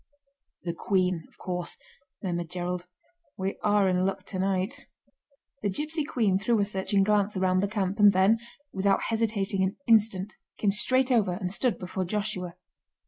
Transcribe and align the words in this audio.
"The 0.63 0.73
Queen, 0.73 1.25
of 1.27 1.37
course," 1.37 1.77
murmured 2.23 2.49
Gerald. 2.49 2.87
"We 3.37 3.59
are 3.61 3.87
in 3.87 4.03
luck 4.03 4.25
tonight." 4.25 4.87
The 5.61 5.69
gipsy 5.69 6.03
Queen 6.05 6.39
threw 6.39 6.57
a 6.59 6.65
searching 6.65 7.03
glance 7.03 7.37
around 7.37 7.59
the 7.59 7.67
camp, 7.67 7.99
and 7.99 8.11
then, 8.11 8.39
without 8.73 9.03
hesitating 9.09 9.61
an 9.61 9.77
instant, 9.85 10.33
came 10.57 10.71
straight 10.71 11.11
over 11.11 11.33
and 11.33 11.53
stood 11.53 11.77
before 11.77 12.05
Joshua. 12.05 12.55